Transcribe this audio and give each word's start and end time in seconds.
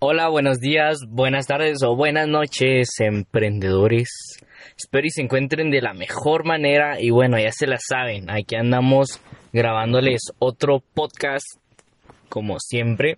Hola, 0.00 0.28
buenos 0.28 0.60
días, 0.60 0.98
buenas 1.08 1.48
tardes 1.48 1.82
o 1.82 1.96
buenas 1.96 2.28
noches, 2.28 2.88
emprendedores. 3.00 4.08
Espero 4.76 5.04
y 5.04 5.10
se 5.10 5.22
encuentren 5.22 5.72
de 5.72 5.82
la 5.82 5.92
mejor 5.92 6.44
manera 6.44 7.00
y 7.00 7.10
bueno, 7.10 7.36
ya 7.36 7.50
se 7.50 7.66
la 7.66 7.78
saben, 7.80 8.30
aquí 8.30 8.54
andamos 8.54 9.20
grabándoles 9.52 10.20
otro 10.38 10.84
podcast 10.94 11.44
como 12.28 12.60
siempre, 12.60 13.16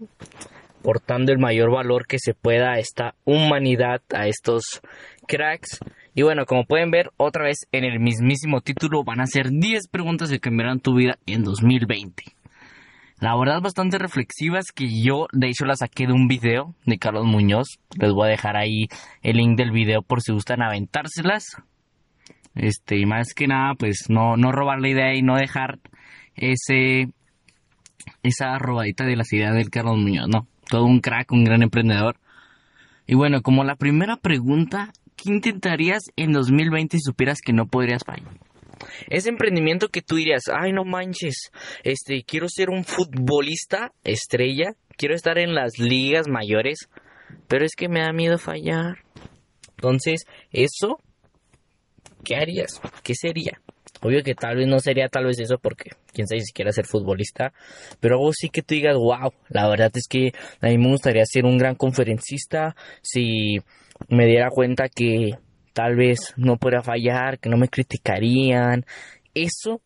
portando 0.82 1.32
el 1.32 1.38
mayor 1.38 1.70
valor 1.70 2.06
que 2.06 2.16
se 2.18 2.32
pueda 2.32 2.72
a 2.72 2.78
esta 2.78 3.14
humanidad, 3.26 4.00
a 4.14 4.26
estos 4.26 4.80
cracks. 5.28 5.80
Y 6.14 6.22
bueno, 6.22 6.46
como 6.46 6.64
pueden 6.64 6.90
ver, 6.90 7.10
otra 7.18 7.44
vez 7.44 7.58
en 7.72 7.84
el 7.84 8.00
mismísimo 8.00 8.62
título 8.62 9.04
van 9.04 9.20
a 9.20 9.26
ser 9.26 9.50
10 9.50 9.88
preguntas 9.90 10.30
que 10.30 10.40
cambiarán 10.40 10.80
tu 10.80 10.94
vida 10.94 11.18
en 11.26 11.44
2020. 11.44 12.39
La 13.20 13.36
verdad 13.36 13.60
bastante 13.60 13.98
reflexivas 13.98 14.72
que 14.74 14.88
yo 15.02 15.26
de 15.32 15.48
hecho 15.48 15.66
las 15.66 15.80
saqué 15.80 16.06
de 16.06 16.14
un 16.14 16.26
video 16.26 16.74
de 16.86 16.98
Carlos 16.98 17.26
Muñoz. 17.26 17.78
Les 17.98 18.12
voy 18.12 18.28
a 18.28 18.30
dejar 18.30 18.56
ahí 18.56 18.88
el 19.20 19.36
link 19.36 19.58
del 19.58 19.72
video 19.72 20.00
por 20.00 20.22
si 20.22 20.32
gustan 20.32 20.62
aventárselas. 20.62 21.44
Este, 22.54 22.96
y 22.96 23.04
más 23.04 23.34
que 23.34 23.46
nada, 23.46 23.74
pues 23.74 24.06
no, 24.08 24.38
no 24.38 24.52
robar 24.52 24.80
la 24.80 24.88
idea 24.88 25.14
y 25.14 25.20
no 25.20 25.36
dejar 25.36 25.78
ese 26.34 27.08
esa 28.22 28.58
robadita 28.58 29.04
de 29.04 29.16
las 29.16 29.30
ideas 29.34 29.54
del 29.54 29.68
Carlos 29.68 29.98
Muñoz, 29.98 30.28
no. 30.28 30.46
Todo 30.70 30.86
un 30.86 31.00
crack, 31.00 31.30
un 31.30 31.44
gran 31.44 31.62
emprendedor. 31.62 32.16
Y 33.06 33.16
bueno, 33.16 33.42
como 33.42 33.64
la 33.64 33.76
primera 33.76 34.16
pregunta, 34.16 34.92
¿qué 35.16 35.30
intentarías 35.30 36.04
en 36.16 36.32
2020 36.32 36.96
si 36.96 37.02
supieras 37.02 37.40
que 37.44 37.52
no 37.52 37.66
podrías 37.66 38.02
fallar? 38.02 38.32
Ese 39.08 39.28
emprendimiento 39.28 39.88
que 39.88 40.02
tú 40.02 40.16
dirías, 40.16 40.42
ay 40.52 40.72
no 40.72 40.84
manches, 40.84 41.50
este, 41.82 42.22
quiero 42.22 42.48
ser 42.48 42.70
un 42.70 42.84
futbolista 42.84 43.92
estrella, 44.04 44.72
quiero 44.96 45.14
estar 45.14 45.38
en 45.38 45.54
las 45.54 45.78
ligas 45.78 46.28
mayores, 46.28 46.88
pero 47.48 47.64
es 47.64 47.74
que 47.76 47.88
me 47.88 48.00
da 48.00 48.12
miedo 48.12 48.38
fallar. 48.38 48.98
Entonces, 49.76 50.24
eso, 50.52 50.98
¿qué 52.24 52.36
harías? 52.36 52.80
¿Qué 53.02 53.14
sería? 53.14 53.60
Obvio 54.02 54.22
que 54.22 54.34
tal 54.34 54.56
vez 54.56 54.66
no 54.66 54.78
sería 54.80 55.08
tal 55.08 55.26
vez 55.26 55.38
eso 55.40 55.58
porque 55.58 55.90
quién 56.12 56.26
sabe 56.26 56.40
si 56.40 56.52
quiera 56.52 56.72
ser 56.72 56.86
futbolista, 56.86 57.52
pero 58.00 58.16
algo 58.16 58.32
sí 58.32 58.48
que 58.48 58.62
tú 58.62 58.74
digas, 58.74 58.96
wow, 58.96 59.32
la 59.48 59.68
verdad 59.68 59.90
es 59.94 60.06
que 60.08 60.32
a 60.60 60.68
mí 60.68 60.78
me 60.78 60.88
gustaría 60.88 61.24
ser 61.26 61.44
un 61.44 61.58
gran 61.58 61.74
conferencista 61.74 62.74
si 63.02 63.58
me 64.08 64.26
diera 64.26 64.48
cuenta 64.50 64.88
que 64.88 65.32
tal 65.72 65.96
vez 65.96 66.34
no 66.36 66.56
podría 66.56 66.82
fallar, 66.82 67.38
que 67.38 67.48
no 67.48 67.56
me 67.56 67.68
criticarían. 67.68 68.84
Eso, 69.34 69.80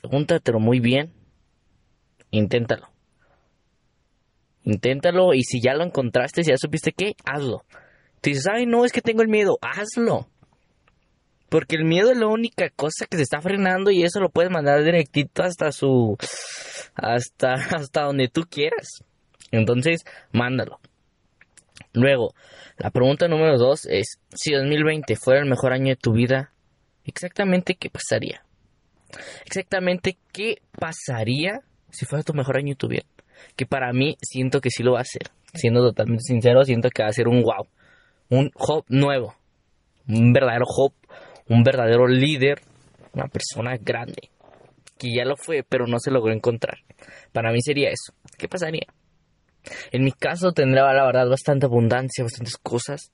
pregúntatelo 0.00 0.60
muy 0.60 0.80
bien. 0.80 1.12
Inténtalo. 2.30 2.88
Inténtalo 4.64 5.34
y 5.34 5.42
si 5.42 5.60
ya 5.60 5.74
lo 5.74 5.84
encontraste, 5.84 6.42
si 6.42 6.50
ya 6.50 6.56
supiste 6.56 6.92
qué, 6.92 7.14
hazlo. 7.24 7.64
Te 8.20 8.30
dices, 8.30 8.46
ay, 8.50 8.66
no, 8.66 8.84
es 8.84 8.92
que 8.92 9.02
tengo 9.02 9.22
el 9.22 9.28
miedo, 9.28 9.58
hazlo. 9.60 10.28
Porque 11.50 11.76
el 11.76 11.84
miedo 11.84 12.10
es 12.10 12.18
la 12.18 12.26
única 12.26 12.70
cosa 12.70 13.06
que 13.06 13.16
se 13.16 13.22
está 13.22 13.40
frenando 13.40 13.90
y 13.90 14.02
eso 14.02 14.18
lo 14.18 14.30
puedes 14.30 14.50
mandar 14.50 14.82
directito 14.82 15.42
hasta 15.42 15.70
su. 15.70 16.16
hasta, 16.94 17.52
hasta 17.52 18.02
donde 18.02 18.28
tú 18.28 18.42
quieras. 18.48 19.04
Entonces, 19.50 20.04
mándalo. 20.32 20.80
Luego, 21.92 22.34
la 22.76 22.90
pregunta 22.90 23.28
número 23.28 23.58
dos 23.58 23.86
es, 23.86 24.18
si 24.34 24.52
2020 24.52 25.16
fuera 25.16 25.40
el 25.40 25.48
mejor 25.48 25.72
año 25.72 25.88
de 25.88 25.96
tu 25.96 26.12
vida, 26.12 26.52
exactamente 27.04 27.74
qué 27.74 27.90
pasaría. 27.90 28.44
Exactamente 29.44 30.16
qué 30.32 30.58
pasaría 30.78 31.60
si 31.90 32.04
fuera 32.06 32.24
tu 32.24 32.34
mejor 32.34 32.56
año 32.56 32.70
de 32.70 32.76
tu 32.76 32.88
vida. 32.88 33.04
Que 33.56 33.66
para 33.66 33.92
mí 33.92 34.16
siento 34.20 34.60
que 34.60 34.70
sí 34.70 34.82
lo 34.82 34.92
va 34.92 35.00
a 35.00 35.04
ser. 35.04 35.30
Siendo 35.52 35.82
totalmente 35.82 36.24
sincero, 36.24 36.64
siento 36.64 36.90
que 36.90 37.02
va 37.02 37.08
a 37.08 37.12
ser 37.12 37.28
un 37.28 37.42
wow. 37.42 37.68
Un 38.30 38.50
hop 38.54 38.84
nuevo. 38.88 39.36
Un 40.08 40.32
verdadero 40.32 40.64
hop. 40.66 40.92
Un 41.48 41.62
verdadero 41.62 42.08
líder. 42.08 42.60
Una 43.12 43.28
persona 43.28 43.76
grande. 43.76 44.30
Que 44.98 45.14
ya 45.14 45.24
lo 45.24 45.36
fue, 45.36 45.62
pero 45.62 45.86
no 45.86 45.98
se 45.98 46.10
logró 46.10 46.32
encontrar. 46.32 46.78
Para 47.32 47.52
mí 47.52 47.60
sería 47.62 47.90
eso. 47.90 48.12
¿Qué 48.36 48.48
pasaría? 48.48 48.86
En 49.92 50.04
mi 50.04 50.12
caso 50.12 50.52
tendrá 50.52 50.92
la 50.92 51.06
verdad 51.06 51.28
bastante 51.28 51.66
abundancia, 51.66 52.24
bastantes 52.24 52.56
cosas. 52.56 53.12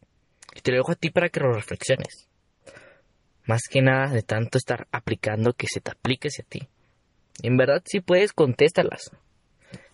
Y 0.54 0.60
te 0.60 0.72
lo 0.72 0.78
dejo 0.78 0.92
a 0.92 0.96
ti 0.96 1.10
para 1.10 1.28
que 1.28 1.40
lo 1.40 1.52
reflexiones. 1.52 2.28
Más 3.44 3.62
que 3.70 3.82
nada 3.82 4.12
de 4.12 4.22
tanto 4.22 4.58
estar 4.58 4.86
aplicando 4.92 5.52
que 5.52 5.66
se 5.68 5.80
te 5.80 5.90
aplique 5.90 6.28
hacia 6.28 6.44
ti. 6.48 6.68
En 7.42 7.56
verdad, 7.56 7.82
si 7.84 8.00
puedes, 8.00 8.32
contéstalas. 8.32 9.10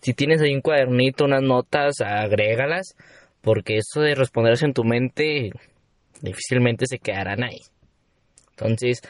Si 0.01 0.13
tienes 0.13 0.41
ahí 0.41 0.53
un 0.53 0.61
cuadernito, 0.61 1.25
unas 1.25 1.43
notas, 1.43 2.01
agrégalas. 2.01 2.95
Porque 3.41 3.77
eso 3.77 4.01
de 4.01 4.15
responderse 4.15 4.65
en 4.65 4.73
tu 4.73 4.83
mente 4.83 5.51
difícilmente 6.21 6.85
se 6.87 6.99
quedarán 6.99 7.43
ahí. 7.43 7.61
Entonces, 8.51 9.01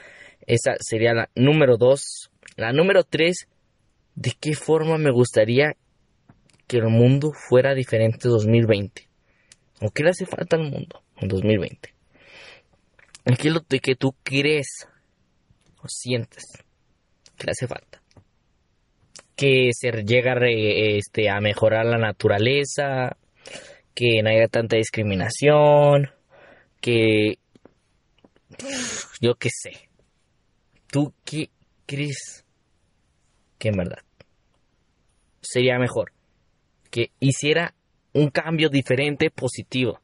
esa 0.46 0.75
sería 0.80 1.13
la 1.13 1.30
número 1.36 1.78
dos. 1.78 2.30
La 2.56 2.74
número 2.74 3.03
tres, 3.03 3.47
¿de 4.16 4.34
qué 4.40 4.53
forma 4.53 4.97
me 4.97 5.12
gustaría 5.12 5.75
que 6.67 6.78
el 6.78 6.88
mundo 6.88 7.31
fuera 7.33 7.73
diferente 7.73 8.28
en 8.28 8.31
2020? 8.31 9.07
¿O 9.81 9.89
qué 9.91 10.03
le 10.03 10.09
hace 10.09 10.25
falta 10.25 10.57
al 10.57 10.63
mundo 10.63 11.03
en 11.17 11.28
2020? 11.28 11.94
¿Qué 13.35 13.47
es 13.50 13.53
lo 13.53 13.61
que 13.61 13.95
tú 13.95 14.16
crees 14.23 14.88
o 15.81 15.88
sientes 15.88 16.44
que 17.38 17.45
le 17.45 17.51
hace 17.51 17.67
falta? 17.67 18.01
Que 19.35 19.69
se 19.73 19.91
llega 20.03 20.33
a, 20.33 20.39
este, 20.50 21.29
a 21.29 21.39
mejorar 21.39 21.85
la 21.85 21.97
naturaleza, 21.97 23.17
que 23.94 24.22
no 24.23 24.29
haya 24.29 24.47
tanta 24.47 24.77
discriminación, 24.77 26.09
que 26.81 27.38
yo 29.22 29.35
qué 29.35 29.50
sé. 29.51 29.89
¿Tú 30.89 31.13
qué 31.25 31.50
crees 31.85 32.45
que 33.59 33.69
en 33.69 33.77
verdad 33.77 34.00
sería 35.41 35.77
mejor? 35.77 36.16
Que 36.90 37.12
hiciera 37.20 37.74
un 38.14 38.30
cambio 38.30 38.70
diferente, 38.70 39.30
positivo, 39.30 40.02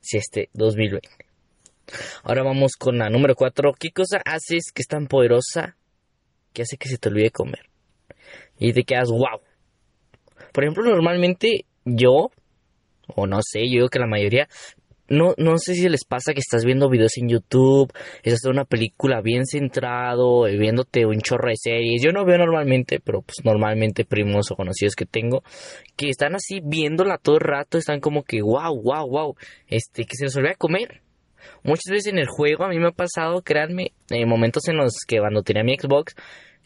si 0.00 0.18
este 0.18 0.50
2020. 0.52 1.08
Ahora 2.22 2.42
vamos 2.42 2.72
con 2.78 2.98
la 2.98 3.10
número 3.10 3.34
4. 3.34 3.72
¿Qué 3.78 3.90
cosa 3.90 4.20
haces 4.24 4.72
que 4.72 4.82
es 4.82 4.88
tan 4.88 5.06
poderosa 5.06 5.76
que 6.52 6.62
hace 6.62 6.76
que 6.76 6.88
se 6.88 6.98
te 6.98 7.08
olvide 7.08 7.30
comer? 7.30 7.68
Y 8.58 8.72
te 8.72 8.84
quedas, 8.84 9.08
wow. 9.10 9.40
Por 10.52 10.64
ejemplo, 10.64 10.84
normalmente 10.84 11.66
yo, 11.84 12.30
o 13.08 13.26
no 13.26 13.40
sé, 13.42 13.60
yo 13.66 13.74
digo 13.74 13.88
que 13.88 13.98
la 13.98 14.06
mayoría, 14.06 14.48
no, 15.08 15.34
no 15.36 15.58
sé 15.58 15.74
si 15.74 15.88
les 15.88 16.04
pasa 16.04 16.32
que 16.32 16.40
estás 16.40 16.64
viendo 16.64 16.88
videos 16.88 17.18
en 17.18 17.28
YouTube, 17.28 17.92
estás 18.22 18.40
viendo 18.42 18.60
una 18.60 18.64
película 18.64 19.20
bien 19.20 19.44
centrado, 19.44 20.46
eh, 20.46 20.56
viéndote 20.56 21.04
un 21.04 21.20
chorro 21.20 21.50
de 21.50 21.56
series. 21.56 22.02
Yo 22.02 22.12
no 22.12 22.24
veo 22.24 22.38
normalmente, 22.38 23.00
pero 23.00 23.20
pues 23.20 23.44
normalmente 23.44 24.04
primos 24.04 24.50
o 24.50 24.56
conocidos 24.56 24.94
que 24.94 25.04
tengo, 25.04 25.42
que 25.96 26.08
están 26.08 26.34
así 26.34 26.60
viéndola 26.64 27.18
todo 27.18 27.36
el 27.36 27.42
rato, 27.42 27.76
están 27.76 28.00
como 28.00 28.22
que 28.22 28.40
wow, 28.40 28.80
wow, 28.80 29.08
wow, 29.08 29.36
este, 29.66 30.04
que 30.04 30.16
se 30.16 30.24
les 30.24 30.36
olvida 30.36 30.54
comer. 30.54 31.02
Muchas 31.62 31.90
veces 31.90 32.12
en 32.12 32.18
el 32.18 32.26
juego 32.26 32.64
a 32.64 32.68
mí 32.68 32.78
me 32.78 32.88
ha 32.88 32.92
pasado, 32.92 33.42
créanme, 33.42 33.92
en 34.08 34.26
momentos 34.26 34.66
en 34.68 34.78
los 34.78 34.94
que 35.06 35.18
cuando 35.18 35.42
tenía 35.42 35.64
mi 35.64 35.76
Xbox, 35.76 36.14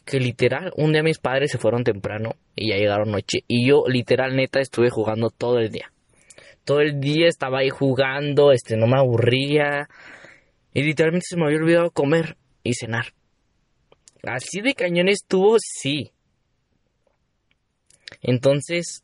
que 0.04 0.20
literal, 0.20 0.72
un 0.76 0.92
día 0.92 1.02
mis 1.02 1.18
padres 1.18 1.50
se 1.50 1.58
fueron 1.58 1.82
temprano 1.82 2.36
y 2.54 2.70
ya 2.70 2.76
llegaron 2.76 3.10
noche. 3.10 3.40
Y 3.48 3.68
yo 3.68 3.84
literal 3.88 4.36
neta 4.36 4.60
estuve 4.60 4.90
jugando 4.90 5.30
todo 5.30 5.58
el 5.58 5.70
día 5.70 5.92
todo 6.68 6.82
el 6.82 7.00
día 7.00 7.28
estaba 7.28 7.60
ahí 7.60 7.70
jugando, 7.70 8.52
este, 8.52 8.76
no 8.76 8.86
me 8.86 8.98
aburría. 8.98 9.88
Y 10.74 10.82
literalmente 10.82 11.24
se 11.26 11.38
me 11.38 11.46
había 11.46 11.56
olvidado 11.56 11.90
comer 11.90 12.36
y 12.62 12.74
cenar. 12.74 13.14
Así 14.22 14.60
de 14.60 14.74
cañón 14.74 15.08
estuvo, 15.08 15.56
sí. 15.58 16.12
Entonces, 18.20 19.02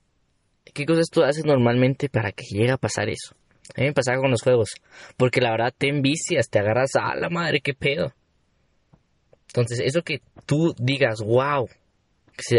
¿qué 0.75 0.85
cosas 0.85 1.09
tú 1.11 1.23
haces 1.23 1.47
normalmente 1.47 2.11
para 2.11 2.33
que 2.33 2.45
llegue 2.45 2.71
a 2.71 2.77
pasar 2.77 3.09
eso? 3.09 3.35
A 3.75 3.81
mí 3.81 3.93
pasaba 3.93 4.19
con 4.19 4.31
los 4.31 4.43
juegos. 4.43 4.75
Porque 5.17 5.41
la 5.41 5.53
verdad 5.53 5.73
te 5.77 5.89
envicias, 5.89 6.51
te 6.51 6.59
agarras 6.59 6.91
a 7.01 7.17
la 7.17 7.31
madre, 7.31 7.63
qué 7.63 7.73
pedo. 7.73 8.13
Entonces, 9.47 9.81
eso 9.83 10.03
que 10.03 10.21
tú 10.45 10.75
digas, 10.79 11.21
wow, 11.25 11.67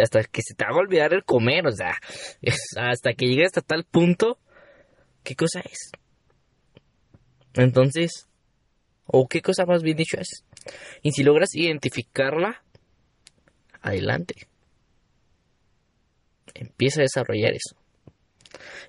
hasta 0.02 0.24
que 0.24 0.42
se 0.42 0.56
te 0.56 0.66
haga 0.66 0.78
olvidar 0.78 1.14
el 1.14 1.24
comer, 1.24 1.68
o 1.68 1.72
sea, 1.72 1.96
hasta 2.76 3.14
que 3.14 3.28
llegue 3.28 3.46
hasta 3.46 3.62
tal 3.62 3.84
punto 3.84 4.40
¿Qué 5.26 5.36
cosa 5.36 5.60
es? 5.62 5.92
Entonces, 7.56 8.28
o 9.08 9.28
qué 9.28 9.42
cosa 9.42 9.66
más 9.66 9.82
bien 9.82 9.98
dicho 9.98 10.18
es. 10.20 10.46
Y 11.02 11.14
si 11.14 11.24
logras 11.24 11.56
identificarla, 11.56 12.64
adelante. 13.82 14.48
Empieza 16.54 17.02
a 17.02 17.04
desarrollar 17.04 17.54
eso. 17.54 17.76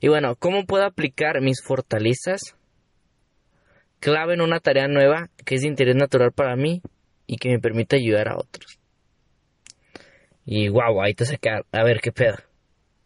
Y 0.01 0.09
bueno, 0.09 0.37
¿cómo 0.37 0.67
puedo 0.67 0.85
aplicar 0.85 1.41
mis 1.41 1.63
fortalezas? 1.65 2.55
Clave 3.99 4.35
en 4.35 4.43
una 4.43 4.61
tarea 4.61 4.89
nueva 4.89 5.31
que 5.47 5.55
es 5.55 5.63
de 5.63 5.69
interés 5.69 5.97
natural 5.97 6.33
para 6.33 6.55
mí 6.55 6.83
y 7.27 7.39
que 7.39 7.49
me 7.49 7.59
permite 7.59 7.97
ayudar 7.97 8.29
a 8.29 8.37
otros. 8.37 8.79
Y 10.45 10.69
wow, 10.69 11.01
ahí 11.01 11.15
te 11.15 11.25
saca. 11.25 11.63
A 11.73 11.83
ver, 11.83 12.03
qué 12.03 12.13
pedo. 12.13 12.37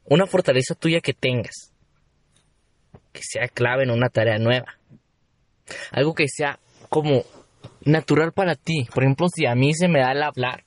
Una 0.04 0.26
fortaleza 0.26 0.74
tuya 0.74 1.00
que 1.00 1.14
tengas 1.14 1.69
que 3.12 3.22
sea 3.22 3.48
clave 3.48 3.84
en 3.84 3.90
una 3.90 4.08
tarea 4.08 4.38
nueva. 4.38 4.78
Algo 5.92 6.14
que 6.14 6.26
sea 6.28 6.58
como 6.88 7.24
natural 7.84 8.32
para 8.32 8.54
ti. 8.54 8.86
Por 8.92 9.04
ejemplo, 9.04 9.28
si 9.28 9.46
a 9.46 9.54
mí 9.54 9.74
se 9.74 9.88
me 9.88 10.00
da 10.00 10.12
el 10.12 10.22
hablar, 10.22 10.64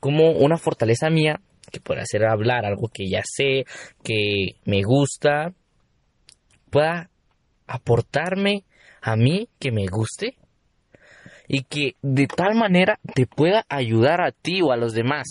como 0.00 0.30
una 0.32 0.56
fortaleza 0.56 1.10
mía, 1.10 1.40
que 1.70 1.80
pueda 1.80 2.02
ser 2.04 2.24
hablar 2.24 2.64
algo 2.64 2.88
que 2.92 3.08
ya 3.08 3.22
sé, 3.24 3.64
que 4.02 4.56
me 4.64 4.82
gusta, 4.82 5.52
pueda 6.70 7.10
aportarme 7.66 8.64
a 9.02 9.16
mí 9.16 9.48
que 9.58 9.70
me 9.70 9.86
guste 9.86 10.36
y 11.46 11.62
que 11.64 11.96
de 12.02 12.26
tal 12.26 12.54
manera 12.54 12.98
te 13.14 13.26
pueda 13.26 13.64
ayudar 13.68 14.20
a 14.20 14.32
ti 14.32 14.60
o 14.62 14.72
a 14.72 14.76
los 14.76 14.92
demás, 14.92 15.26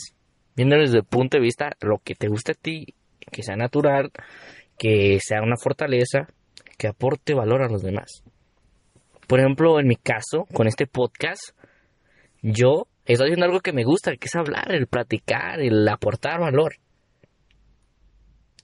viendo 0.56 0.75
desde 0.75 0.97
el 0.97 1.03
punto 1.03 1.38
de 1.38 1.44
vista 1.44 1.75
lo 1.81 2.00
que 2.00 2.15
te 2.15 2.27
gusta 2.27 2.53
a 2.53 2.56
ti, 2.56 2.95
que 3.31 3.44
sea 3.44 3.56
natural, 3.56 4.12
que 4.77 5.19
sea 5.21 5.41
una 5.41 5.57
fortaleza, 5.57 6.27
que 6.77 6.88
aporte 6.88 7.33
valor 7.33 7.63
a 7.63 7.69
los 7.69 7.81
demás. 7.81 8.24
Por 9.27 9.39
ejemplo, 9.39 9.79
en 9.79 9.88
mi 9.88 9.95
caso, 9.95 10.45
con 10.53 10.68
este 10.68 10.88
podcast, 10.88 11.51
yo 12.41 12.88
estoy 13.06 13.27
haciendo 13.27 13.45
algo 13.45 13.59
que 13.59 13.74
me 13.74 13.83
gusta, 13.83 14.15
que 14.15 14.27
es 14.27 14.35
hablar, 14.35 14.71
el 14.71 14.88
platicar, 14.88 15.59
el 15.59 15.88
aportar 15.88 16.39
valor. 16.39 16.75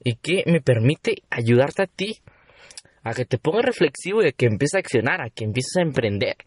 Y 0.03 0.15
que 0.15 0.43
me 0.45 0.61
permite 0.61 1.23
ayudarte 1.29 1.83
a 1.83 1.87
ti 1.87 2.21
a 3.03 3.13
que 3.13 3.25
te 3.25 3.37
pongas 3.37 3.65
reflexivo 3.65 4.23
y 4.23 4.27
a 4.27 4.31
que 4.31 4.45
empieces 4.45 4.75
a 4.75 4.79
accionar, 4.79 5.21
a 5.21 5.29
que 5.29 5.43
empieces 5.43 5.75
a 5.77 5.81
emprender. 5.81 6.37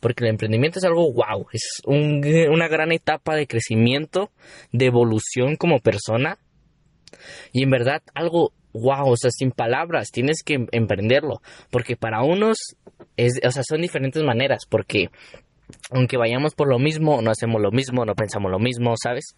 Porque 0.00 0.24
el 0.24 0.30
emprendimiento 0.30 0.78
es 0.78 0.84
algo 0.84 1.10
wow, 1.12 1.46
es 1.52 1.80
una 1.86 2.68
gran 2.68 2.92
etapa 2.92 3.34
de 3.34 3.46
crecimiento, 3.46 4.30
de 4.72 4.86
evolución 4.86 5.56
como 5.56 5.78
persona. 5.78 6.38
Y 7.52 7.62
en 7.62 7.70
verdad 7.70 8.02
algo 8.14 8.52
wow, 8.72 9.10
o 9.10 9.16
sea, 9.16 9.30
sin 9.30 9.50
palabras, 9.50 10.10
tienes 10.10 10.42
que 10.44 10.54
em-, 10.54 10.68
emprenderlo. 10.72 11.40
Porque 11.70 11.96
para 11.96 12.22
unos, 12.22 12.56
es, 13.16 13.40
o 13.44 13.50
sea, 13.50 13.62
son 13.62 13.82
diferentes 13.82 14.22
maneras, 14.22 14.66
porque 14.68 15.10
aunque 15.90 16.16
vayamos 16.16 16.54
por 16.54 16.68
lo 16.68 16.78
mismo, 16.78 17.22
no 17.22 17.30
hacemos 17.30 17.60
lo 17.60 17.70
mismo, 17.70 18.04
no 18.04 18.14
pensamos 18.14 18.50
lo 18.50 18.58
mismo, 18.58 18.94
¿sabes? 19.02 19.34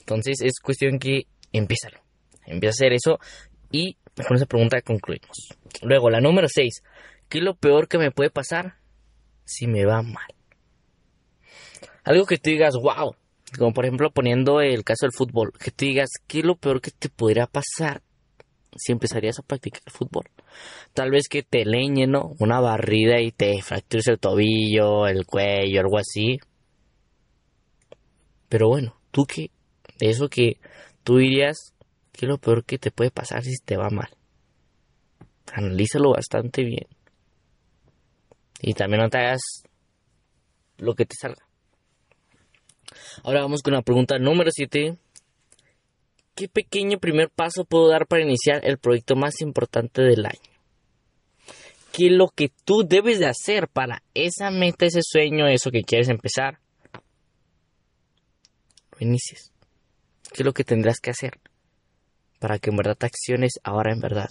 Entonces 0.00 0.40
es 0.42 0.60
cuestión 0.60 0.98
que 0.98 1.22
empieza 1.52 1.88
empieza 2.46 2.70
a 2.70 2.78
hacer 2.78 2.92
eso 2.92 3.18
y 3.70 3.96
con 4.26 4.36
esa 4.36 4.46
pregunta 4.46 4.80
concluimos. 4.80 5.48
Luego, 5.82 6.10
la 6.10 6.20
número 6.20 6.48
6. 6.50 6.82
¿Qué 7.28 7.38
es 7.38 7.44
lo 7.44 7.54
peor 7.56 7.88
que 7.88 7.98
me 7.98 8.10
puede 8.10 8.30
pasar 8.30 8.76
si 9.44 9.66
me 9.66 9.84
va 9.84 10.02
mal? 10.02 10.34
Algo 12.04 12.24
que 12.24 12.38
tú 12.38 12.50
digas, 12.50 12.74
wow. 12.74 13.14
Como 13.58 13.72
por 13.72 13.84
ejemplo 13.84 14.10
poniendo 14.10 14.60
el 14.60 14.82
caso 14.82 15.06
del 15.06 15.12
fútbol. 15.12 15.52
Que 15.52 15.70
tú 15.70 15.84
digas, 15.84 16.08
¿qué 16.26 16.40
es 16.40 16.44
lo 16.44 16.56
peor 16.56 16.80
que 16.80 16.90
te 16.90 17.08
podría 17.08 17.46
pasar 17.46 18.02
si 18.76 18.92
empezarías 18.92 19.38
a 19.38 19.42
practicar 19.42 19.82
fútbol? 19.86 20.24
Tal 20.94 21.10
vez 21.10 21.28
que 21.28 21.42
te 21.42 21.64
leñen, 21.64 22.12
¿no? 22.12 22.34
Una 22.38 22.60
barrida 22.60 23.20
y 23.20 23.32
te 23.32 23.60
fractures 23.62 24.08
el 24.08 24.18
tobillo, 24.18 25.06
el 25.06 25.26
cuello, 25.26 25.80
algo 25.80 25.98
así. 25.98 26.38
Pero 28.48 28.68
bueno, 28.68 28.96
tú 29.10 29.26
qué, 29.26 29.50
eso 30.00 30.28
que 30.28 30.58
tú 31.04 31.18
dirías, 31.18 31.74
¿qué 32.12 32.26
es 32.26 32.28
lo 32.28 32.38
peor 32.38 32.64
que 32.64 32.78
te 32.78 32.90
puede 32.90 33.10
pasar 33.10 33.44
si 33.44 33.54
te 33.64 33.76
va 33.76 33.90
mal? 33.90 34.08
analízalo 35.52 36.12
bastante 36.12 36.64
bien. 36.64 36.86
Y 38.60 38.74
también 38.74 39.02
no 39.02 39.10
te 39.10 39.18
hagas 39.18 39.40
lo 40.78 40.94
que 40.94 41.06
te 41.06 41.14
salga. 41.18 41.46
Ahora 43.22 43.42
vamos 43.42 43.62
con 43.62 43.74
la 43.74 43.82
pregunta 43.82 44.18
número 44.18 44.50
7. 44.52 44.96
¿Qué 46.38 46.46
pequeño 46.48 47.00
primer 47.00 47.30
paso 47.30 47.64
puedo 47.64 47.88
dar 47.88 48.06
para 48.06 48.22
iniciar 48.22 48.60
el 48.62 48.78
proyecto 48.78 49.16
más 49.16 49.40
importante 49.40 50.02
del 50.02 50.24
año? 50.24 50.52
¿Qué 51.90 52.06
es 52.06 52.12
lo 52.12 52.28
que 52.28 52.52
tú 52.64 52.84
debes 52.86 53.18
de 53.18 53.26
hacer 53.26 53.66
para 53.66 54.04
esa 54.14 54.52
meta, 54.52 54.86
ese 54.86 55.00
sueño, 55.02 55.48
eso 55.48 55.72
que 55.72 55.82
quieres 55.82 56.08
empezar? 56.08 56.60
Lo 58.92 58.98
inicies. 59.00 59.50
¿Qué 60.32 60.42
es 60.42 60.46
lo 60.46 60.52
que 60.52 60.62
tendrás 60.62 61.00
que 61.00 61.10
hacer 61.10 61.40
para 62.38 62.60
que 62.60 62.70
en 62.70 62.76
verdad 62.76 62.96
te 62.96 63.06
acciones 63.06 63.54
ahora 63.64 63.92
en 63.92 63.98
verdad? 63.98 64.30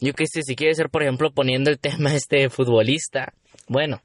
Yo 0.00 0.14
qué 0.14 0.24
sé, 0.26 0.42
si 0.42 0.56
quieres 0.56 0.78
ser, 0.78 0.90
por 0.90 1.04
ejemplo, 1.04 1.30
poniendo 1.30 1.70
el 1.70 1.78
tema 1.78 2.12
este 2.12 2.50
futbolista, 2.50 3.34
bueno, 3.68 4.02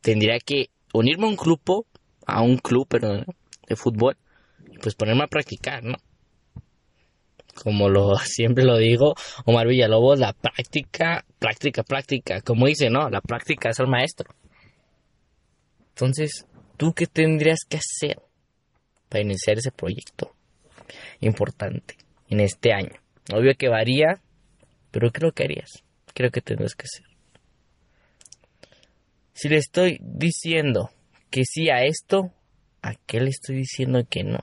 tendría 0.00 0.40
que 0.44 0.70
unirme 0.92 1.26
a 1.26 1.30
un 1.30 1.36
grupo, 1.36 1.86
a 2.26 2.42
un 2.42 2.56
club, 2.56 2.88
perdón, 2.88 3.26
de 3.68 3.76
fútbol, 3.76 4.16
pues 4.80 4.94
ponerme 4.94 5.24
a 5.24 5.28
practicar, 5.28 5.84
¿no? 5.84 5.96
Como 7.62 7.88
lo 7.88 8.16
siempre 8.24 8.64
lo 8.64 8.76
digo, 8.76 9.14
Omar 9.44 9.66
Villalobos, 9.66 10.18
la 10.18 10.32
práctica, 10.32 11.24
práctica, 11.38 11.82
práctica, 11.82 12.40
como 12.40 12.66
dice, 12.66 12.90
¿no? 12.90 13.08
La 13.10 13.20
práctica 13.20 13.70
es 13.70 13.78
el 13.78 13.86
maestro. 13.86 14.34
Entonces, 15.90 16.46
¿tú 16.76 16.92
qué 16.94 17.06
tendrías 17.06 17.60
que 17.68 17.78
hacer 17.78 18.20
para 19.08 19.22
iniciar 19.22 19.58
ese 19.58 19.70
proyecto 19.70 20.34
importante 21.20 21.96
en 22.28 22.40
este 22.40 22.72
año? 22.72 22.94
Obvio 23.32 23.54
que 23.56 23.68
varía 23.68 24.20
pero 24.90 25.10
creo 25.10 25.32
que 25.32 25.44
harías. 25.44 25.84
Creo 26.14 26.30
que 26.30 26.40
tendrás 26.40 26.74
que 26.74 26.84
hacer. 26.84 27.06
Si 29.32 29.48
le 29.48 29.56
estoy 29.56 29.98
diciendo 30.00 30.90
que 31.30 31.44
sí 31.44 31.70
a 31.70 31.84
esto, 31.84 32.32
¿a 32.82 32.94
qué 33.06 33.20
le 33.20 33.30
estoy 33.30 33.56
diciendo 33.56 34.00
que 34.08 34.24
no? 34.24 34.40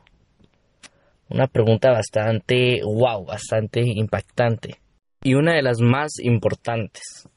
Una 1.30 1.48
pregunta 1.48 1.92
bastante 1.92 2.82
wow, 2.84 3.26
bastante 3.26 3.82
impactante. 3.82 4.80
Y 5.24 5.34
una 5.34 5.56
de 5.56 5.62
las 5.62 5.82
más 5.82 6.20
importantes. 6.20 7.28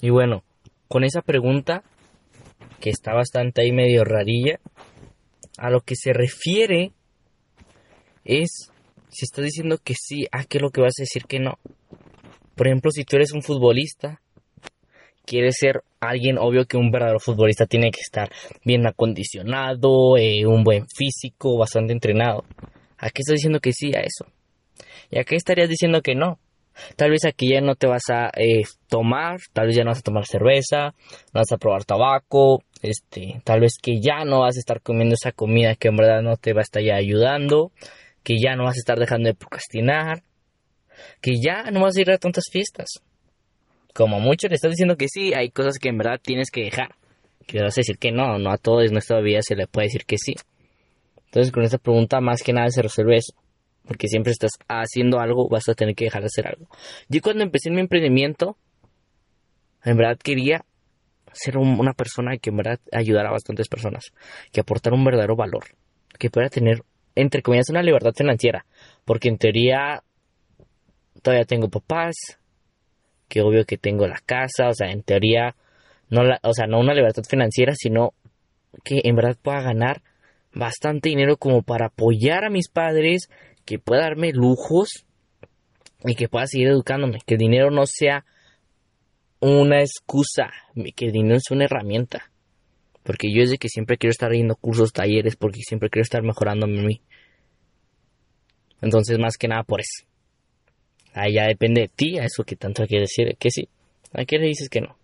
Y 0.00 0.10
bueno, 0.10 0.42
con 0.88 1.04
esa 1.04 1.22
pregunta, 1.22 1.82
que 2.80 2.90
está 2.90 3.12
bastante 3.12 3.62
ahí 3.62 3.72
medio 3.72 4.04
rarilla, 4.04 4.58
a 5.58 5.70
lo 5.70 5.80
que 5.80 5.96
se 5.96 6.12
refiere 6.12 6.92
es 8.24 8.70
si 9.08 9.24
estás 9.24 9.44
diciendo 9.44 9.78
que 9.82 9.94
sí, 9.94 10.26
¿a 10.30 10.44
qué 10.44 10.58
es 10.58 10.62
lo 10.62 10.70
que 10.70 10.82
vas 10.82 10.94
a 10.98 11.02
decir 11.02 11.24
que 11.24 11.38
no? 11.38 11.58
Por 12.54 12.66
ejemplo, 12.66 12.90
si 12.90 13.04
tú 13.04 13.16
eres 13.16 13.32
un 13.32 13.42
futbolista, 13.42 14.20
quieres 15.24 15.56
ser 15.58 15.82
alguien, 16.00 16.38
obvio 16.38 16.66
que 16.66 16.76
un 16.76 16.90
verdadero 16.90 17.18
futbolista 17.18 17.66
tiene 17.66 17.90
que 17.90 18.00
estar 18.00 18.30
bien 18.64 18.86
acondicionado, 18.86 20.16
eh, 20.16 20.46
un 20.46 20.64
buen 20.64 20.86
físico, 20.88 21.58
bastante 21.58 21.92
entrenado. 21.92 22.44
¿A 22.98 23.10
qué 23.10 23.22
estás 23.22 23.34
diciendo 23.34 23.60
que 23.60 23.72
sí 23.72 23.94
a 23.94 24.00
eso? 24.00 24.26
¿Y 25.10 25.18
a 25.18 25.24
qué 25.24 25.36
estarías 25.36 25.68
diciendo 25.68 26.02
que 26.02 26.14
no? 26.14 26.38
Tal 26.96 27.10
vez 27.10 27.24
aquí 27.24 27.50
ya 27.50 27.60
no 27.60 27.74
te 27.74 27.86
vas 27.86 28.10
a 28.10 28.30
eh, 28.36 28.64
tomar, 28.88 29.38
tal 29.52 29.68
vez 29.68 29.76
ya 29.76 29.84
no 29.84 29.90
vas 29.90 30.00
a 30.00 30.02
tomar 30.02 30.26
cerveza, 30.26 30.94
no 31.32 31.40
vas 31.40 31.52
a 31.52 31.56
probar 31.56 31.84
tabaco, 31.84 32.62
este, 32.82 33.40
tal 33.44 33.60
vez 33.60 33.74
que 33.80 34.00
ya 34.00 34.24
no 34.24 34.40
vas 34.40 34.56
a 34.56 34.60
estar 34.60 34.82
comiendo 34.82 35.14
esa 35.14 35.32
comida 35.32 35.74
que 35.74 35.88
en 35.88 35.96
verdad 35.96 36.22
no 36.22 36.36
te 36.36 36.52
va 36.52 36.60
a 36.60 36.62
estar 36.62 36.82
ya 36.82 36.96
ayudando, 36.96 37.72
que 38.22 38.34
ya 38.38 38.56
no 38.56 38.64
vas 38.64 38.76
a 38.76 38.80
estar 38.80 38.98
dejando 38.98 39.28
de 39.28 39.34
procrastinar, 39.34 40.22
que 41.20 41.32
ya 41.40 41.70
no 41.70 41.82
vas 41.82 41.96
a 41.96 42.00
ir 42.00 42.10
a 42.10 42.18
tantas 42.18 42.44
fiestas. 42.50 42.88
Como 43.94 44.20
mucho 44.20 44.48
le 44.48 44.56
estás 44.56 44.72
diciendo 44.72 44.96
que 44.96 45.08
sí, 45.08 45.32
hay 45.32 45.50
cosas 45.50 45.78
que 45.78 45.88
en 45.88 45.96
verdad 45.96 46.20
tienes 46.22 46.50
que 46.50 46.62
dejar. 46.62 46.94
Que 47.46 47.62
vas 47.62 47.78
a 47.78 47.80
decir 47.80 47.96
que 47.96 48.12
no, 48.12 48.38
no 48.38 48.50
a 48.50 48.58
todo 48.58 48.82
en 48.82 48.92
nuestra 48.92 49.20
vida 49.20 49.40
se 49.40 49.54
le 49.54 49.66
puede 49.66 49.86
decir 49.86 50.04
que 50.04 50.18
sí. 50.18 50.34
Entonces 51.36 51.52
con 51.52 51.64
esta 51.64 51.76
pregunta 51.76 52.22
más 52.22 52.42
que 52.42 52.54
nada 52.54 52.70
se 52.70 52.80
resuelve 52.80 53.18
eso. 53.18 53.34
Porque 53.86 54.08
siempre 54.08 54.32
estás 54.32 54.52
haciendo 54.68 55.20
algo, 55.20 55.50
vas 55.50 55.68
a 55.68 55.74
tener 55.74 55.94
que 55.94 56.06
dejar 56.06 56.22
de 56.22 56.28
hacer 56.28 56.46
algo. 56.46 56.66
Yo 57.10 57.20
cuando 57.20 57.44
empecé 57.44 57.70
mi 57.70 57.80
emprendimiento, 57.80 58.56
en 59.84 59.98
verdad 59.98 60.16
quería 60.16 60.64
ser 61.34 61.58
una 61.58 61.92
persona 61.92 62.38
que 62.38 62.48
en 62.48 62.56
verdad 62.56 62.80
ayudara 62.90 63.28
a 63.28 63.32
bastantes 63.32 63.68
personas. 63.68 64.14
Que 64.50 64.60
aportara 64.60 64.96
un 64.96 65.04
verdadero 65.04 65.36
valor. 65.36 65.64
Que 66.18 66.30
pueda 66.30 66.48
tener, 66.48 66.80
entre 67.14 67.42
comillas, 67.42 67.68
una 67.68 67.82
libertad 67.82 68.14
financiera. 68.16 68.64
Porque 69.04 69.28
en 69.28 69.36
teoría 69.36 70.02
todavía 71.20 71.44
tengo 71.44 71.68
papás, 71.68 72.14
que 73.28 73.42
obvio 73.42 73.66
que 73.66 73.76
tengo 73.76 74.06
la 74.06 74.22
casa, 74.24 74.70
o 74.70 74.74
sea, 74.74 74.90
en 74.90 75.02
teoría, 75.02 75.54
no 76.08 76.24
la, 76.24 76.40
o 76.42 76.54
sea, 76.54 76.66
no 76.66 76.80
una 76.80 76.94
libertad 76.94 77.24
financiera, 77.28 77.74
sino 77.76 78.14
que 78.84 79.02
en 79.04 79.16
verdad 79.16 79.36
pueda 79.42 79.60
ganar 79.60 80.00
bastante 80.56 81.10
dinero 81.10 81.36
como 81.36 81.62
para 81.62 81.86
apoyar 81.86 82.44
a 82.44 82.50
mis 82.50 82.68
padres, 82.68 83.28
que 83.64 83.78
pueda 83.78 84.02
darme 84.02 84.32
lujos 84.32 85.04
y 86.04 86.14
que 86.14 86.28
pueda 86.28 86.46
seguir 86.46 86.68
educándome, 86.68 87.18
que 87.26 87.34
el 87.34 87.40
dinero 87.40 87.70
no 87.70 87.84
sea 87.86 88.24
una 89.40 89.80
excusa, 89.80 90.50
que 90.96 91.06
el 91.06 91.12
dinero 91.12 91.36
es 91.36 91.50
una 91.50 91.64
herramienta. 91.64 92.30
Porque 93.02 93.32
yo 93.32 93.42
desde 93.42 93.58
que 93.58 93.68
siempre 93.68 93.98
quiero 93.98 94.10
estar 94.10 94.32
yendo 94.32 94.56
cursos, 94.56 94.92
talleres, 94.92 95.36
porque 95.36 95.60
siempre 95.60 95.90
quiero 95.90 96.02
estar 96.02 96.22
mejorándome 96.22 96.80
a 96.80 96.84
mí. 96.84 97.00
Entonces, 98.80 99.18
más 99.18 99.36
que 99.36 99.48
nada 99.48 99.62
por 99.62 99.80
eso. 99.80 100.06
Ahí 101.12 101.34
ya 101.34 101.46
depende 101.46 101.82
de 101.82 101.88
ti, 101.88 102.18
a 102.18 102.24
eso 102.24 102.44
que 102.44 102.56
tanto 102.56 102.86
quiere 102.86 103.02
decir 103.02 103.36
que 103.38 103.50
sí. 103.50 103.68
¿A 104.12 104.24
qué 104.24 104.38
le 104.38 104.46
dices 104.46 104.68
que 104.68 104.80
no? 104.80 104.96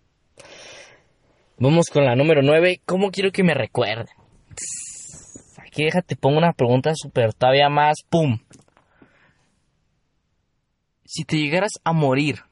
Vamos 1.57 1.85
con 1.87 2.03
la 2.03 2.15
número 2.15 2.41
9. 2.41 2.81
¿Cómo 2.85 3.11
quiero 3.11 3.31
que 3.31 3.43
me 3.43 3.53
recuerden? 3.53 4.07
Aquí 5.73 5.85
déjate, 5.85 6.15
pongo 6.15 6.37
una 6.37 6.53
pregunta 6.53 6.91
súper 6.93 7.33
todavía 7.33 7.67
más. 7.67 8.03
¡Pum! 8.07 8.37
Si 11.03 11.25
te 11.25 11.37
llegaras 11.37 11.71
a 11.83 11.93
morir 11.93 12.43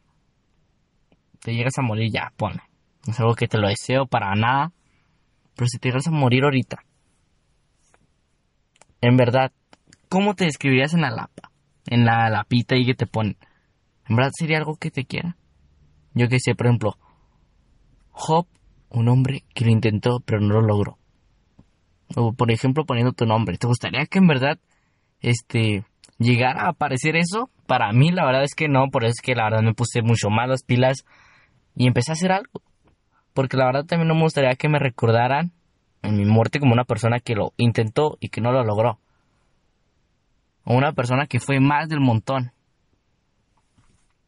te 1.40 1.54
llegas 1.54 1.78
a 1.78 1.84
morir 1.84 2.12
ya, 2.12 2.34
pone. 2.36 2.62
No 3.06 3.14
es 3.14 3.20
algo 3.20 3.36
que 3.36 3.48
te 3.48 3.60
lo 3.60 3.68
deseo 3.68 4.08
para 4.08 4.34
nada. 4.34 4.72
Pero 5.56 5.68
si 5.68 5.78
te 5.78 5.90
llegas 5.90 6.08
a 6.08 6.12
morir 6.12 6.44
ahorita, 6.44 6.84
en 9.02 9.18
verdad, 9.18 9.52
¿cómo 10.10 10.34
te 10.34 10.46
describirías 10.46 10.96
en 10.96 11.02
la 11.02 11.12
lapa? 11.12 11.52
En 11.86 12.06
la 12.06 12.28
lapita 12.32 12.76
y 12.76 12.88
que 12.88 12.96
te 12.96 13.06
ponen. 13.06 13.38
¿En 14.08 14.16
verdad 14.16 14.32
sería 14.34 14.58
algo 14.58 14.78
que 14.78 14.90
te 14.90 15.06
quiera? 15.06 15.38
Yo 16.16 16.28
que 16.28 16.40
sé, 16.40 16.56
por 16.56 16.66
ejemplo, 16.66 16.98
Job, 18.10 18.48
un 18.90 19.10
hombre 19.10 19.44
que 19.54 19.66
lo 19.66 19.72
intentó 19.72 20.22
pero 20.26 20.42
no 20.42 20.56
lo 20.56 20.62
logró. 20.62 21.01
O 22.16 22.34
por 22.34 22.52
ejemplo 22.52 22.86
poniendo 22.86 23.14
tu 23.14 23.26
nombre. 23.26 23.58
¿Te 23.58 23.68
gustaría 23.68 24.06
que 24.06 24.20
en 24.20 24.28
verdad 24.28 24.60
este 25.22 25.86
llegara 26.18 26.64
a 26.66 26.70
aparecer 26.70 27.16
eso? 27.16 27.50
Para 27.68 27.92
mí 27.92 28.12
la 28.12 28.26
verdad 28.26 28.44
es 28.44 28.54
que 28.56 28.68
no, 28.68 28.90
por 28.92 29.04
eso 29.04 29.14
es 29.18 29.22
que 29.22 29.36
la 29.36 29.46
verdad 29.46 29.62
me 29.62 29.74
puse 29.74 30.02
mucho 30.02 30.30
más 30.30 30.48
las 30.50 30.64
pilas 30.64 31.06
y 31.76 31.88
empecé 31.88 32.12
a 32.12 32.14
hacer 32.14 32.32
algo. 32.32 32.62
Porque 33.34 33.58
la 33.58 33.66
verdad 33.66 33.86
también 33.86 34.10
no 34.10 34.16
me 34.16 34.24
gustaría 34.24 34.56
que 34.56 34.70
me 34.70 34.80
recordaran 34.80 35.52
en 36.02 36.18
mi 36.18 36.26
muerte 36.26 36.60
como 36.60 36.74
una 36.74 36.84
persona 36.84 37.20
que 37.20 37.36
lo 37.36 37.54
intentó 37.58 38.18
y 38.20 38.30
que 38.30 38.42
no 38.42 38.52
lo 38.52 38.64
logró. 38.64 39.00
O 40.64 40.76
una 40.76 40.92
persona 40.94 41.28
que 41.28 41.40
fue 41.40 41.60
más 41.60 41.88
del 41.90 42.02
montón. 42.02 42.52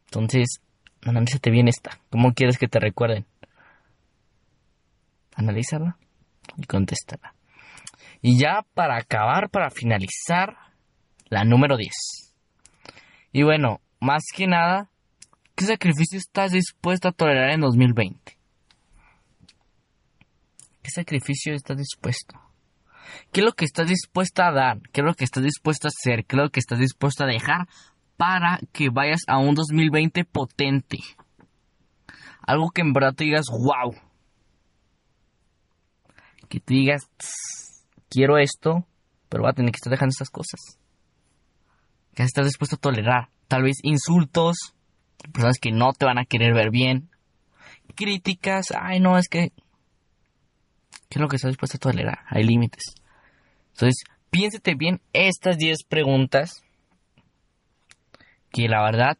Entonces, 0.06 0.60
analízate 1.02 1.50
bien 1.50 1.68
esta. 1.68 1.98
¿Cómo 2.10 2.32
quieres 2.32 2.58
que 2.58 2.68
te 2.68 2.80
recuerden? 2.80 3.26
Analízala 5.36 5.96
y 6.56 6.64
contéstala. 6.66 7.33
Y 8.26 8.38
ya 8.38 8.64
para 8.72 8.96
acabar, 8.96 9.50
para 9.50 9.68
finalizar, 9.68 10.56
la 11.28 11.44
número 11.44 11.76
10. 11.76 11.92
Y 13.32 13.42
bueno, 13.42 13.82
más 14.00 14.22
que 14.34 14.46
nada, 14.46 14.88
¿qué 15.54 15.66
sacrificio 15.66 16.18
estás 16.18 16.52
dispuesto 16.52 17.08
a 17.08 17.12
tolerar 17.12 17.50
en 17.50 17.60
2020? 17.60 18.38
¿Qué 20.82 20.90
sacrificio 20.90 21.52
estás 21.52 21.76
dispuesto? 21.76 22.40
¿Qué 23.30 23.42
es 23.42 23.44
lo 23.44 23.52
que 23.52 23.66
estás 23.66 23.88
dispuesto 23.88 24.42
a 24.42 24.52
dar? 24.52 24.80
¿Qué 24.90 25.02
es 25.02 25.04
lo 25.06 25.12
que 25.12 25.24
estás 25.24 25.44
dispuesto 25.44 25.88
a 25.88 25.92
hacer? 25.94 26.24
¿Qué 26.24 26.36
es 26.36 26.42
lo 26.42 26.48
que 26.48 26.60
estás 26.60 26.78
dispuesto 26.78 27.24
a 27.24 27.26
dejar 27.26 27.68
para 28.16 28.58
que 28.72 28.88
vayas 28.88 29.20
a 29.26 29.36
un 29.36 29.54
2020 29.54 30.24
potente? 30.24 30.96
Algo 32.40 32.70
que 32.70 32.80
en 32.80 32.94
verdad 32.94 33.12
te 33.12 33.24
digas, 33.24 33.48
wow. 33.50 33.94
Que 36.48 36.60
te 36.60 36.72
digas, 36.72 37.02
quiero 38.14 38.38
esto, 38.38 38.86
pero 39.28 39.42
va 39.42 39.50
a 39.50 39.54
tener 39.54 39.72
que 39.72 39.78
estar 39.78 39.90
dejando 39.90 40.12
estas 40.12 40.30
cosas. 40.30 40.60
Que 42.14 42.22
estás 42.22 42.46
dispuesto 42.46 42.76
a 42.76 42.78
tolerar. 42.78 43.28
Tal 43.48 43.64
vez 43.64 43.78
insultos, 43.82 44.56
personas 45.32 45.58
que 45.60 45.72
no 45.72 45.92
te 45.92 46.06
van 46.06 46.18
a 46.18 46.24
querer 46.24 46.54
ver 46.54 46.70
bien. 46.70 47.10
Críticas, 47.96 48.66
ay 48.78 49.00
no, 49.00 49.18
es 49.18 49.28
que... 49.28 49.52
¿Qué 51.08 51.18
es 51.18 51.20
lo 51.20 51.28
que 51.28 51.36
estás 51.36 51.50
dispuesto 51.50 51.76
a 51.76 51.90
tolerar? 51.92 52.20
Hay 52.28 52.44
límites. 52.44 52.94
Entonces, 53.72 54.04
piénsete 54.30 54.74
bien 54.76 55.00
estas 55.12 55.58
10 55.58 55.84
preguntas. 55.88 56.62
Que 58.50 58.68
la 58.68 58.82
verdad, 58.84 59.18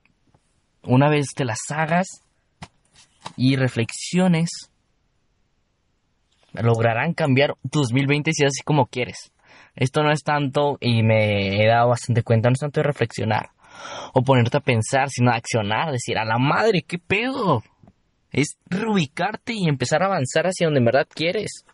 una 0.82 1.08
vez 1.08 1.26
te 1.34 1.44
las 1.44 1.58
hagas, 1.70 2.24
y 3.36 3.56
reflexiones 3.56 4.50
lograrán 6.54 7.14
cambiar 7.14 7.54
tu 7.70 7.80
2020 7.80 8.32
si 8.32 8.44
es 8.44 8.48
así 8.48 8.62
como 8.64 8.86
quieres. 8.86 9.32
Esto 9.76 10.02
no 10.02 10.12
es 10.12 10.22
tanto, 10.22 10.78
y 10.80 11.02
me 11.02 11.62
he 11.62 11.66
dado 11.66 11.88
bastante 11.88 12.22
cuenta, 12.22 12.48
no 12.48 12.54
es 12.54 12.60
tanto 12.60 12.80
de 12.80 12.86
reflexionar 12.86 13.50
o 14.12 14.22
ponerte 14.22 14.56
a 14.56 14.60
pensar, 14.60 15.10
sino 15.10 15.30
a 15.30 15.36
accionar, 15.36 15.92
decir, 15.92 16.18
a 16.18 16.24
la 16.24 16.38
madre, 16.38 16.82
¿qué 16.82 16.98
pedo? 16.98 17.62
Es 18.30 18.56
reubicarte 18.66 19.52
y 19.52 19.68
empezar 19.68 20.02
a 20.02 20.06
avanzar 20.06 20.46
hacia 20.46 20.66
donde 20.66 20.78
en 20.78 20.84
verdad 20.84 21.08
quieres. 21.12 21.64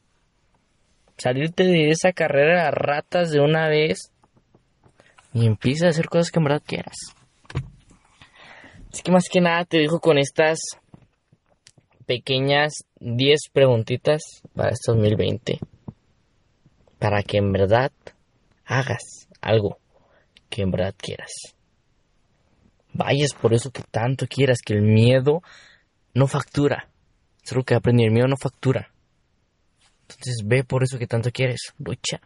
Salirte 1.17 1.65
de 1.65 1.91
esa 1.91 2.13
carrera 2.13 2.65
de 2.65 2.71
ratas 2.71 3.31
de 3.31 3.41
una 3.41 3.69
vez 3.69 4.13
y 5.33 5.47
empieza 5.47 5.87
a 5.87 5.91
hacer 5.91 6.09
cosas 6.09 6.31
que 6.31 6.39
en 6.39 6.45
verdad 6.45 6.63
quieras. 6.65 6.97
Así 8.93 9.03
que 9.03 9.13
más 9.13 9.29
que 9.31 9.41
nada 9.41 9.65
te 9.65 9.79
dejo 9.79 10.01
con 10.01 10.19
estas 10.19 10.59
pequeñas 12.07 12.85
10 13.01 13.41
preguntitas 13.53 14.21
para 14.55 14.71
este 14.71 14.93
2020. 14.93 15.59
Para 16.99 17.23
que 17.23 17.39
en 17.39 17.53
verdad 17.53 17.93
hagas 18.65 19.29
algo 19.41 19.79
que 20.49 20.63
en 20.63 20.71
verdad 20.71 20.95
quieras. 20.97 21.31
Vayas 22.93 23.33
por 23.41 23.55
eso 23.55 23.71
que 23.71 23.83
tanto 23.83 24.27
quieras, 24.27 24.59
que 24.65 24.75
el 24.75 24.83
miedo 24.83 25.43
no 26.15 26.27
factura. 26.27 26.89
Es 27.45 27.53
lo 27.53 27.63
que 27.63 27.75
aprendí, 27.75 28.05
el 28.05 28.11
miedo 28.11 28.29
no 28.29 28.37
factura. 28.37 28.91
Entonces 30.03 30.43
ve 30.45 30.65
por 30.65 30.83
eso 30.83 30.99
que 30.99 31.07
tanto 31.07 31.31
quieres, 31.31 31.73
lucha. 31.79 32.21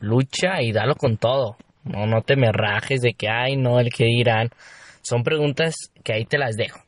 Lucha 0.00 0.60
y 0.62 0.72
dalo 0.72 0.94
con 0.94 1.16
todo. 1.16 1.56
No, 1.84 2.06
no 2.06 2.22
te 2.22 2.36
me 2.36 2.50
rajes 2.52 3.00
de 3.00 3.14
que, 3.14 3.28
ay, 3.28 3.56
no, 3.56 3.80
el 3.80 3.92
que 3.92 4.04
dirán. 4.04 4.50
Son 5.02 5.22
preguntas 5.22 5.74
que 6.02 6.14
ahí 6.14 6.24
te 6.24 6.38
las 6.38 6.56
dejo. 6.56 6.80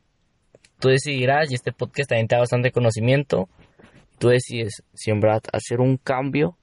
Tú 0.79 0.89
decidirás, 0.89 1.51
y 1.51 1.55
este 1.55 1.73
podcast 1.73 2.11
también 2.11 2.29
te 2.29 2.35
da 2.35 2.41
bastante 2.41 2.71
conocimiento. 2.71 3.49
Tú 4.19 4.29
decides 4.29 4.83
si 4.95 5.11
en 5.11 5.21
verdad 5.21 5.43
hacer 5.53 5.81
un 5.81 5.97
cambio, 5.97 6.57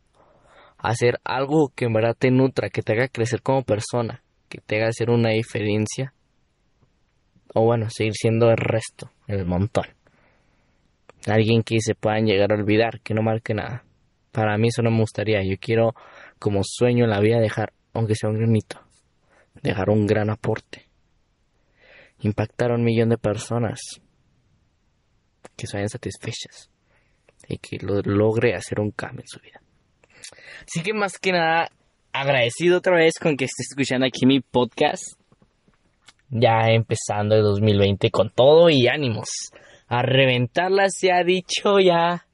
hacer 0.78 1.20
algo 1.24 1.72
que 1.76 1.86
en 1.86 1.94
verdad 1.94 2.16
te 2.18 2.30
nutra, 2.30 2.70
que 2.70 2.84
te 2.84 2.94
haga 2.94 3.08
crecer 3.08 3.42
como 3.42 3.64
persona, 3.64 4.24
que 4.50 4.60
te 4.60 4.78
haga 4.78 4.90
hacer 4.90 5.10
una 5.10 5.32
diferencia. 5.32 6.14
O 7.56 7.66
bueno, 7.66 7.90
seguir 7.90 8.14
siendo 8.14 8.50
el 8.50 8.58
resto, 8.58 9.12
el 9.28 9.46
montón. 9.46 9.86
Alguien 11.26 11.64
que 11.64 11.80
se 11.80 11.96
puedan 11.96 12.26
llegar 12.26 12.52
a 12.52 12.56
olvidar, 12.56 13.00
que 13.02 13.14
no 13.14 13.24
marque 13.24 13.54
nada. 13.54 13.84
Para 14.32 14.58
mí 14.58 14.68
eso 14.68 14.82
no 14.82 14.92
me 14.92 15.00
gustaría. 15.00 15.44
Yo 15.44 15.56
quiero, 15.60 15.96
como 16.38 16.62
sueño 16.64 17.06
en 17.06 17.12
la 17.12 17.20
vida, 17.20 17.40
dejar, 17.40 17.74
aunque 17.94 18.16
sea 18.16 18.30
un 18.30 18.38
granito, 18.38 18.80
dejar 19.62 19.90
un 19.90 20.06
gran 20.06 20.30
aporte 20.30 20.94
impactar 22.28 22.72
a 22.72 22.76
un 22.76 22.84
millón 22.84 23.10
de 23.10 23.18
personas 23.18 24.02
que 25.56 25.68
se 25.68 25.78
vayan 25.78 25.90
satisfechas 25.90 26.70
y 27.48 27.58
que 27.58 27.78
lo 27.78 28.02
logre 28.02 28.56
hacer 28.56 28.80
un 28.80 28.92
cambio 28.92 29.22
en 29.22 29.28
su 29.28 29.40
vida. 29.40 29.62
Así 30.66 30.82
que 30.82 30.94
más 30.94 31.18
que 31.18 31.32
nada, 31.32 31.70
agradecido 32.12 32.78
otra 32.78 32.96
vez 32.96 33.14
con 33.22 33.36
que 33.36 33.46
estés 33.46 33.68
escuchando 33.72 34.06
aquí 34.06 34.26
mi 34.26 34.40
podcast. 34.40 35.04
Ya 36.30 36.68
empezando 36.70 37.36
el 37.36 37.44
2020 37.44 38.10
con 38.10 38.30
todo 38.30 38.70
y 38.70 38.88
ánimos. 38.88 39.30
A 39.88 40.02
reventarla 40.02 40.86
se 40.90 41.12
ha 41.12 41.24
dicho 41.24 41.80
ya. 41.80 42.26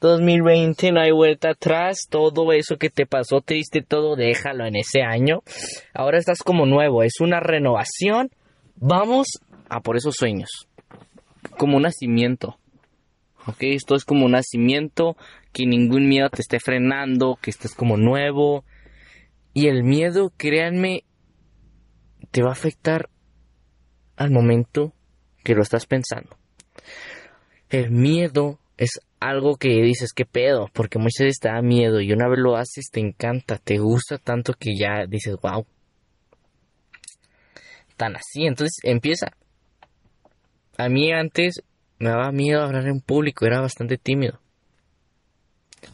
2020 0.00 0.92
no 0.92 1.00
hay 1.00 1.10
vuelta 1.10 1.50
atrás. 1.50 2.06
Todo 2.08 2.52
eso 2.52 2.76
que 2.76 2.90
te 2.90 3.06
pasó 3.06 3.40
triste, 3.40 3.82
todo 3.82 4.14
déjalo 4.14 4.66
en 4.66 4.76
ese 4.76 5.02
año. 5.02 5.42
Ahora 5.94 6.18
estás 6.18 6.42
como 6.44 6.66
nuevo. 6.66 7.02
Es 7.02 7.14
una 7.20 7.40
renovación 7.40 8.30
Vamos 8.76 9.28
a 9.68 9.80
por 9.80 9.96
esos 9.96 10.16
sueños. 10.16 10.68
Como 11.58 11.76
un 11.76 11.82
nacimiento. 11.82 12.58
¿Ok? 13.46 13.58
Esto 13.60 13.94
es 13.94 14.04
como 14.04 14.26
un 14.26 14.32
nacimiento, 14.32 15.16
que 15.52 15.66
ningún 15.66 16.08
miedo 16.08 16.30
te 16.30 16.42
esté 16.42 16.60
frenando, 16.60 17.38
que 17.40 17.50
estés 17.50 17.74
como 17.74 17.96
nuevo. 17.96 18.64
Y 19.52 19.68
el 19.68 19.84
miedo, 19.84 20.32
créanme, 20.36 21.04
te 22.30 22.42
va 22.42 22.50
a 22.50 22.52
afectar 22.52 23.10
al 24.16 24.30
momento 24.30 24.92
que 25.42 25.54
lo 25.54 25.62
estás 25.62 25.86
pensando. 25.86 26.36
El 27.68 27.90
miedo 27.90 28.58
es 28.76 29.00
algo 29.20 29.56
que 29.56 29.68
dices, 29.68 30.12
¿qué 30.12 30.24
pedo? 30.24 30.68
Porque 30.72 30.98
muchas 30.98 31.26
veces 31.26 31.38
te 31.40 31.48
da 31.48 31.62
miedo 31.62 32.00
y 32.00 32.12
una 32.12 32.28
vez 32.28 32.38
lo 32.38 32.56
haces 32.56 32.90
te 32.90 33.00
encanta, 33.00 33.58
te 33.58 33.78
gusta 33.78 34.18
tanto 34.18 34.54
que 34.54 34.76
ya 34.76 35.06
dices, 35.06 35.36
wow, 35.40 35.66
tan 37.96 38.16
así. 38.16 38.46
Entonces 38.46 38.78
empieza. 38.82 39.32
A 40.76 40.88
mí 40.88 41.12
antes 41.12 41.62
me 41.98 42.10
daba 42.10 42.32
miedo 42.32 42.62
hablar 42.62 42.86
en 42.86 43.00
público, 43.00 43.46
era 43.46 43.60
bastante 43.60 43.96
tímido. 43.96 44.40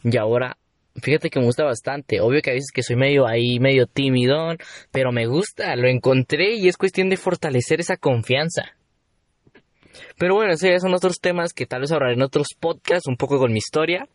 Y 0.03 0.17
ahora, 0.17 0.57
fíjate 0.97 1.31
que 1.31 1.39
me 1.39 1.47
gusta 1.47 1.65
bastante. 1.65 2.21
Obvio 2.21 2.43
que 2.43 2.51
a 2.51 2.55
veces 2.55 2.71
que 2.73 2.83
soy 2.83 2.97
medio 2.97 3.27
ahí, 3.27 3.59
medio 3.59 3.87
tímidón, 3.87 4.59
pero 4.91 5.13
me 5.13 5.27
gusta, 5.27 5.75
lo 5.77 5.89
encontré 5.89 6.55
y 6.55 6.69
es 6.69 6.77
cuestión 6.77 7.09
de 7.11 7.17
fortalecer 7.17 7.81
esa 7.81 7.97
confianza. 7.97 8.75
Pero 10.19 10.35
bueno, 10.35 10.53
esos 10.53 10.83
son 10.83 10.95
otros 10.95 11.21
temas 11.21 11.53
que 11.53 11.67
tal 11.67 11.83
vez 11.83 11.93
hablaré 11.93 12.15
en 12.15 12.23
otros 12.23 12.49
podcasts, 12.59 13.09
un 13.09 13.17
poco 13.17 13.39
con 13.39 13.53
mi 13.53 13.59
historia. 13.59 14.09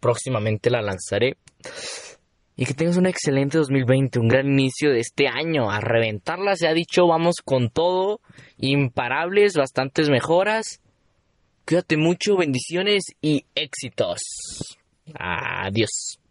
Próximamente 0.00 0.70
la 0.70 0.82
lanzaré 0.82 1.36
y 2.62 2.64
que 2.64 2.74
tengas 2.74 2.96
un 2.96 3.06
excelente 3.06 3.58
2020, 3.58 4.20
un 4.20 4.28
gran 4.28 4.46
inicio 4.46 4.92
de 4.92 5.00
este 5.00 5.26
año. 5.26 5.68
A 5.68 5.80
reventarla, 5.80 6.54
se 6.54 6.68
ha 6.68 6.72
dicho, 6.72 7.08
vamos 7.08 7.38
con 7.44 7.70
todo, 7.70 8.20
imparables, 8.56 9.56
bastantes 9.56 10.08
mejoras. 10.08 10.80
Cuídate 11.66 11.96
mucho, 11.96 12.36
bendiciones 12.36 13.02
y 13.20 13.46
éxitos. 13.56 14.20
Adiós. 15.12 16.21